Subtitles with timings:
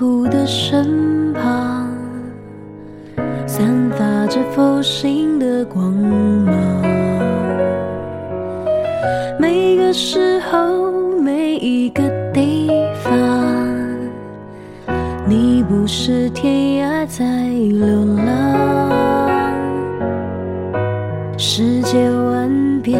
[0.00, 1.86] 土的身旁，
[3.46, 6.56] 散发着佛心的光芒。
[9.38, 10.90] 每个时候，
[11.20, 12.02] 每一个
[12.32, 12.70] 地
[13.04, 13.12] 方，
[15.28, 17.86] 你不是天涯在流
[18.24, 18.90] 浪，
[21.36, 22.98] 世界万变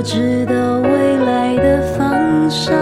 [0.00, 2.72] 我知道未来的方向，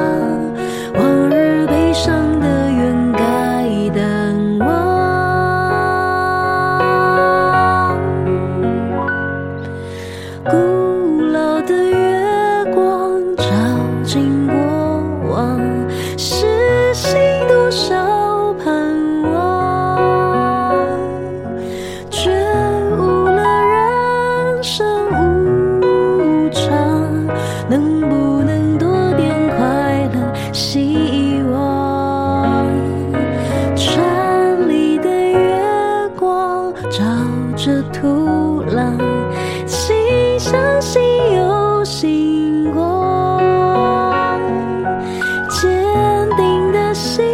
[36.91, 37.05] 照
[37.57, 38.97] 着土壤，
[39.67, 41.03] 心相信
[41.35, 44.41] 有星光，
[45.51, 45.71] 坚
[46.37, 47.28] 定的心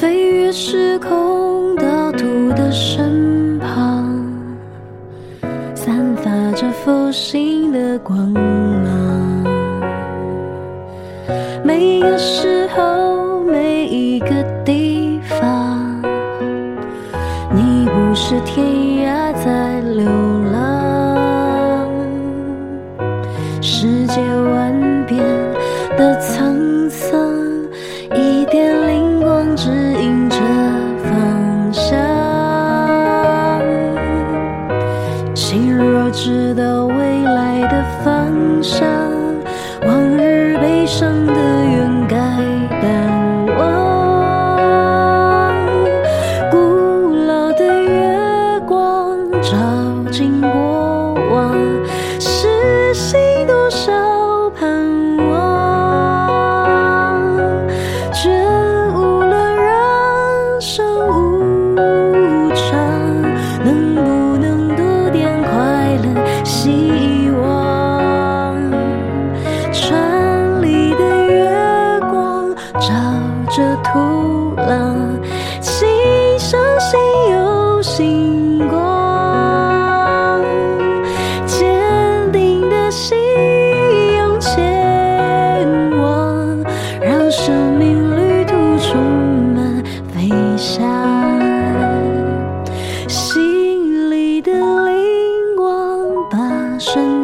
[0.00, 4.08] 飞越时空倒吐的身旁，
[5.74, 9.44] 散发着佛心的光芒。
[11.62, 16.02] 每个时候，每一个地方，
[17.54, 18.66] 你不是天
[19.06, 20.06] 涯在流
[38.62, 39.19] 伤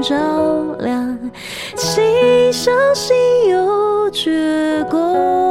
[0.03, 0.15] 照
[0.81, 1.19] 亮，
[1.77, 3.17] 心相信
[3.49, 5.51] 有绝光。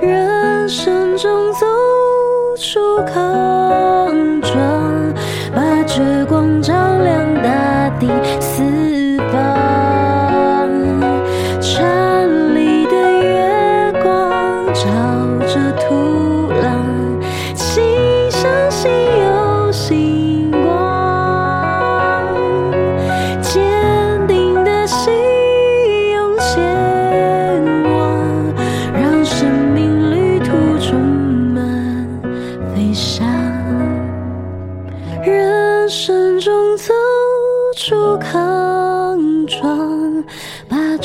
[0.00, 1.66] 人生中走
[2.56, 3.49] 出口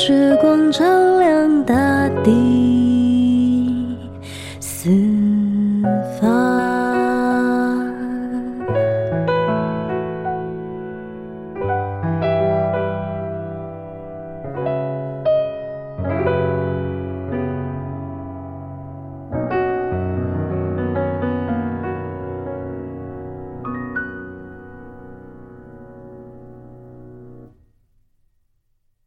[0.07, 1.73] 时，光照亮大
[2.23, 2.75] 地。